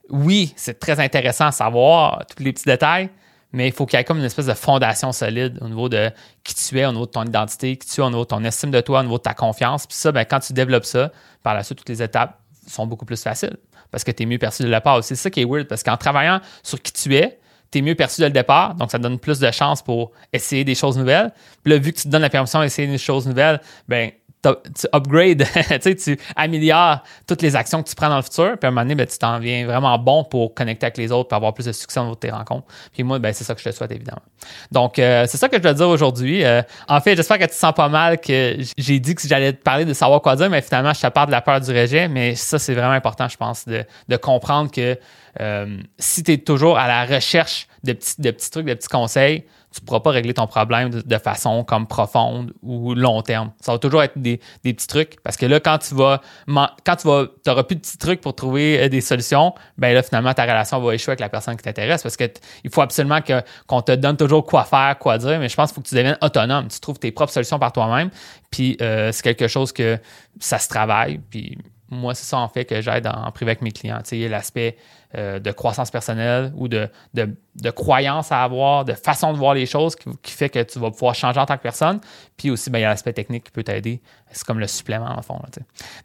oui, 0.09 0.55
c'est 0.57 0.79
très 0.79 1.01
intéressant 1.01 1.47
à 1.47 1.53
savoir 1.53 2.25
tous 2.27 2.43
les 2.43 2.53
petits 2.53 2.65
détails, 2.65 3.11
mais 3.53 3.69
il 3.69 3.73
faut 3.73 3.87
qu'il 3.87 3.99
y 3.99 4.01
ait 4.01 4.05
comme 4.05 4.19
une 4.19 4.25
espèce 4.25 4.47
de 4.47 4.55
fondation 4.55 5.13
solide 5.13 5.59
au 5.61 5.69
niveau 5.69 5.89
de 5.89 6.11
qui 6.43 6.55
tu 6.55 6.79
es, 6.79 6.87
au 6.87 6.93
niveau 6.93 7.07
de 7.07 7.11
ton 7.11 7.25
identité, 7.25 7.77
qui 7.77 7.87
tu 7.87 8.01
es, 8.01 8.05
au 8.05 8.11
niveau 8.11 8.23
de 8.23 8.29
ton 8.29 8.43
estime 8.45 8.71
de 8.71 8.81
toi, 8.81 9.01
au 9.01 9.03
niveau 9.03 9.19
de 9.19 9.23
ta 9.23 9.35
confiance. 9.35 9.87
Puis 9.87 9.97
ça, 9.97 10.13
ben, 10.13 10.25
quand 10.25 10.41
tu 10.41 10.53
développes 10.53 10.85
ça, 10.85 11.13
par 11.43 11.55
la 11.55 11.63
suite, 11.63 11.79
toutes 11.79 11.89
les 11.89 12.03
étapes 12.03 12.39
sont 12.67 12.87
beaucoup 12.87 13.05
plus 13.05 13.23
faciles 13.23 13.57
parce 13.91 14.05
que 14.05 14.11
tu 14.11 14.23
es 14.23 14.27
mieux 14.27 14.39
perçu 14.39 14.63
de 14.63 14.69
la 14.69 14.81
part. 14.81 15.05
C'est 15.05 15.15
ça 15.15 15.31
qui 15.31 15.41
est 15.41 15.45
weird 15.45 15.69
parce 15.69 15.83
qu'en 15.83 15.97
travaillant 15.97 16.41
sur 16.63 16.81
qui 16.81 16.93
tu 16.93 17.15
es, 17.15 17.39
tu 17.71 17.79
es 17.79 17.83
mieux 17.83 17.95
perçu 17.95 18.21
dès 18.21 18.29
le 18.29 18.33
départ, 18.33 18.75
donc 18.75 18.91
ça 18.91 18.99
donne 18.99 19.19
plus 19.19 19.39
de 19.39 19.51
chances 19.51 19.83
pour 19.83 20.13
essayer 20.33 20.65
des 20.65 20.75
choses 20.75 20.99
nouvelles. 20.99 21.33
Puis 21.63 21.73
là, 21.73 21.79
vu 21.79 21.93
que 21.93 21.99
tu 21.99 22.05
te 22.05 22.09
donnes 22.09 22.23
la 22.23 22.31
permission 22.31 22.61
d'essayer 22.61 22.89
des 22.89 22.99
choses 22.99 23.27
nouvelles, 23.27 23.61
ben 23.89 24.11
tu 24.43 24.87
upgrades, 24.93 25.45
tu 26.05 26.19
améliores 26.37 27.03
toutes 27.27 27.43
les 27.43 27.55
actions 27.55 27.83
que 27.83 27.89
tu 27.89 27.95
prends 27.95 28.09
dans 28.09 28.17
le 28.17 28.23
futur, 28.23 28.59
puis 28.59 28.67
à 28.67 28.69
un 28.69 28.71
moment 28.71 28.83
donné, 28.83 28.95
ben, 28.95 29.07
tu 29.07 29.19
t'en 29.19 29.39
viens 29.39 29.67
vraiment 29.67 29.99
bon 29.99 30.25
pour 30.25 30.55
connecter 30.55 30.87
avec 30.87 30.99
les 30.99 31.13
autres, 31.13 31.29
pour 31.29 31.37
avoir 31.37 31.55
plus 31.55 31.67
de 31.67 31.73
succès 31.73 32.01
dans 32.01 32.15
tes 32.15 32.31
rencontres. 32.31 32.67
Puis 32.93 33.03
moi, 33.03 33.19
ben, 33.19 33.33
c'est 33.33 33.45
ça 33.45 33.55
que 33.55 33.61
je 33.61 33.71
te 33.71 33.75
souhaite, 33.75 33.93
évidemment. 33.93 34.23
Donc, 34.71 34.99
euh, 34.99 35.27
c'est 35.29 35.39
ça 35.39 35.49
que 35.49 35.57
je 35.57 35.63
dois 35.63 35.75
dire 35.75 35.89
aujourd'hui. 35.89 36.45
Euh, 36.45 36.63
en 36.89 37.01
fait, 37.01 37.17
j'espère 37.17 37.39
que 37.39 37.45
tu 37.45 37.51
te 37.51 37.55
sens 37.55 37.73
pas 37.73 37.89
mal 37.89 38.19
que 38.19 38.57
j'ai 38.77 38.99
dit 38.99 39.15
que 39.15 39.27
j'allais 39.27 39.53
te 39.53 39.63
parler 39.63 39.85
de 39.85 39.95
savoir 39.95 40.21
quoi 40.21 40.37
dire, 40.37 40.51
mais 40.51 40.61
finalement, 40.61 40.93
je 40.93 41.01
te 41.01 41.07
parle 41.07 41.29
de 41.29 41.33
la 41.33 41.43
peur 41.43 41.61
du 41.61 41.71
rejet, 41.71 42.09
mais 42.09 42.35
ça, 42.35 42.59
c'est 42.59 42.75
vraiment 42.75 42.93
important, 42.93 43.29
je 43.29 43.37
pense, 43.37 43.67
de, 43.67 43.85
de 44.09 44.17
comprendre 44.17 44.71
que 44.71 44.99
euh, 45.41 45.79
si 45.99 46.23
tu 46.23 46.33
es 46.33 46.39
toujours 46.39 46.79
à 46.79 46.87
la 46.89 47.05
recherche 47.07 47.67
de 47.85 47.93
petits, 47.93 48.21
de 48.21 48.31
petits 48.31 48.51
trucs, 48.51 48.67
de 48.67 48.75
petits 48.75 48.89
conseils, 48.89 49.45
tu 49.73 49.81
ne 49.81 49.87
pourras 49.87 50.01
pas 50.01 50.11
régler 50.11 50.35
ton 50.35 50.47
problème 50.47 50.91
de, 50.91 51.19
façon 51.19 51.65
comme 51.65 51.87
profonde 51.87 52.53
ou 52.63 52.95
long 52.95 53.23
terme. 53.23 53.53
Ça 53.61 53.73
va 53.73 53.79
toujours 53.79 54.03
être 54.03 54.19
des, 54.19 54.39
petits 54.63 54.87
trucs 54.87 55.21
parce 55.23 55.37
que 55.37 55.47
là, 55.47 55.61
quand 55.61 55.79
tu 55.79 55.95
vas, 55.95 56.21
quand 56.85 56.97
tu 56.97 57.09
vas, 57.09 57.27
auras 57.49 57.63
plus 57.63 57.77
de 57.77 57.81
petits 57.81 57.97
trucs 57.97 58.21
pour 58.21 58.35
trouver 58.35 58.83
euh, 58.83 58.89
des 58.89 59.01
solutions, 59.01 59.55
ben 59.79 59.95
là, 59.95 60.03
finalement, 60.03 60.35
ta 60.35 60.43
relation 60.43 60.79
va 60.81 60.95
échouer 60.95 61.13
avec 61.13 61.21
la 61.21 61.31
personne 61.31 61.57
qui 61.57 61.63
t'intéresse 61.63 62.03
parce 62.03 62.17
qu'il 62.17 62.31
faut 62.71 62.83
absolument 62.83 63.21
qu'on 63.67 63.83
te 63.83 63.93
donne 63.93 64.17
toujours 64.17 64.45
quoi 64.45 64.65
faire, 64.65 64.97
quoi 64.99 65.17
dire, 65.17 65.39
mais 65.39 65.49
je 65.49 65.57
pense 65.57 65.71
qu'il 65.71 65.77
faut 65.77 65.81
que 65.81 65.89
tu 65.89 65.95
deviennes 65.95 66.19
autonome. 66.21 66.69
Tu 66.69 66.79
trouves 66.79 66.99
tes 66.99 67.11
propres 67.11 67.33
solutions 67.33 67.59
par 67.59 67.73
toi-même. 67.73 68.11
Puis 68.51 68.77
euh, 68.83 69.11
c'est 69.13 69.23
quelque 69.23 69.49
chose 69.49 69.73
que 69.73 69.99
ça 70.39 70.59
se 70.59 70.69
travaille. 70.69 71.19
Puis 71.31 71.57
moi, 71.89 72.15
c'est 72.15 72.25
ça 72.25 72.39
en 72.39 72.49
fait 72.49 72.65
que 72.65 72.81
j'aide 72.81 73.07
en, 73.07 73.31
privé 73.33 73.53
avec 73.53 73.63
mes 73.63 73.73
clients. 73.73 74.01
Tu 74.05 74.23
sais, 74.23 74.29
l'aspect 74.29 74.77
euh, 75.17 75.39
de 75.39 75.53
croissance 75.53 75.91
personnelle 75.91 76.53
ou 76.57 76.69
de, 76.69 76.89
de, 77.13 77.71
croyance 77.71 78.33
à 78.33 78.43
avoir, 78.43 78.85
de 78.85 78.95
façon 78.95 79.33
de 79.33 79.39
voir 79.39 79.53
les 79.53 79.67
choses 79.67 79.95
qui, 79.95 80.33
fait 80.33 80.49
que 80.49 80.63
tu 80.63 80.79
vas 80.79 80.91
pouvoir 80.91 81.15
changer 81.15 81.39
en 81.39 81.47
tant 81.47 81.57
que 81.57 81.63
personne. 81.63 82.01
Puis 82.37 82.51
aussi, 82.51 82.71
ben, 82.71 82.79
il 82.79 82.83
y 82.83 82.85
a 82.85 82.89
l'aspect 82.89 83.13
technique 83.13 83.45
qui 83.45 83.51
peut 83.51 83.63
t'aider. 83.63 84.01
C'est 84.31 84.45
comme 84.45 84.59
le 84.59 84.67
supplément, 84.67 85.11
en 85.11 85.21
fond. 85.21 85.39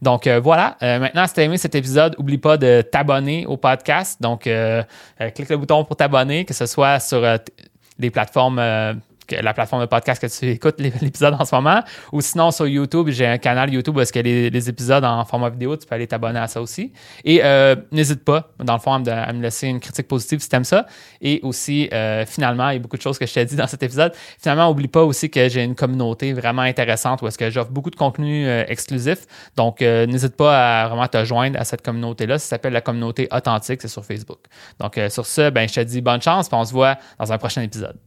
Donc 0.01 0.27
euh, 0.27 0.39
voilà. 0.39 0.75
Euh, 0.83 0.99
maintenant, 0.99 1.25
si 1.25 1.33
tu 1.33 1.39
as 1.39 1.43
aimé 1.43 1.57
cet 1.57 1.75
épisode, 1.75 2.15
n'oublie 2.17 2.37
pas 2.37 2.57
de 2.57 2.81
t'abonner 2.81 3.45
au 3.45 3.55
podcast. 3.55 4.21
Donc, 4.21 4.41
clique 4.41 5.49
le 5.49 5.57
bouton 5.57 5.85
pour 5.85 5.95
t'abonner, 5.95 6.43
que 6.43 6.53
ce 6.53 6.65
soit 6.65 6.99
sur 6.99 7.23
les 7.99 8.11
plateformes 8.11 8.59
la 9.31 9.53
plateforme 9.53 9.81
de 9.81 9.87
podcast 9.87 10.21
que 10.21 10.27
tu 10.27 10.49
écoutes 10.51 10.79
l'épisode 10.79 11.35
en 11.39 11.45
ce 11.45 11.55
moment. 11.55 11.81
Ou 12.11 12.21
sinon, 12.21 12.51
sur 12.51 12.67
YouTube, 12.67 13.09
j'ai 13.09 13.25
un 13.25 13.37
canal 13.37 13.73
YouTube 13.73 13.97
où 13.97 14.01
est-ce 14.01 14.13
que 14.13 14.19
les, 14.19 14.49
les, 14.49 14.69
épisodes 14.69 15.03
en 15.03 15.23
format 15.25 15.49
vidéo, 15.49 15.75
tu 15.77 15.85
peux 15.85 15.95
aller 15.95 16.07
t'abonner 16.07 16.39
à 16.39 16.47
ça 16.47 16.61
aussi. 16.61 16.91
Et 17.23 17.41
euh, 17.43 17.75
n'hésite 17.91 18.23
pas, 18.23 18.51
dans 18.63 18.73
le 18.73 18.79
fond, 18.79 18.93
à 18.93 18.99
me, 18.99 19.41
laisser 19.41 19.67
une 19.67 19.79
critique 19.79 20.07
positive 20.07 20.39
si 20.39 20.49
tu 20.49 20.55
aimes 20.55 20.63
ça. 20.63 20.85
Et 21.21 21.39
aussi, 21.43 21.89
euh, 21.93 22.25
finalement, 22.25 22.69
il 22.69 22.73
y 22.73 22.75
a 22.77 22.79
beaucoup 22.79 22.97
de 22.97 23.01
choses 23.01 23.17
que 23.17 23.25
je 23.25 23.33
t'ai 23.33 23.45
dit 23.45 23.55
dans 23.55 23.67
cet 23.67 23.83
épisode. 23.83 24.13
Finalement, 24.39 24.67
n'oublie 24.67 24.87
pas 24.87 25.03
aussi 25.03 25.29
que 25.29 25.47
j'ai 25.49 25.63
une 25.63 25.75
communauté 25.75 26.33
vraiment 26.33 26.63
intéressante 26.63 27.21
où 27.21 27.27
est-ce 27.27 27.37
que 27.37 27.49
j'offre 27.49 27.71
beaucoup 27.71 27.89
de 27.89 27.95
contenu 27.95 28.47
euh, 28.47 28.63
exclusif. 28.67 29.25
Donc, 29.55 29.81
n'hésite 29.81 30.35
pas 30.35 30.83
à 30.83 30.87
vraiment 30.87 31.07
te 31.07 31.23
joindre 31.23 31.59
à 31.59 31.63
cette 31.63 31.81
communauté-là. 31.81 32.39
Ça 32.39 32.47
s'appelle 32.47 32.73
la 32.73 32.81
communauté 32.81 33.27
authentique, 33.31 33.81
c'est 33.81 33.87
sur 33.87 34.05
Facebook. 34.05 34.39
Donc, 34.79 34.99
sur 35.09 35.25
ce, 35.25 35.49
ben, 35.49 35.67
je 35.67 35.75
te 35.75 35.79
dis 35.81 36.01
bonne 36.01 36.21
chance, 36.21 36.49
puis 36.49 36.57
on 36.57 36.65
se 36.65 36.73
voit 36.73 36.97
dans 37.19 37.31
un 37.31 37.37
prochain 37.37 37.61
épisode. 37.61 37.97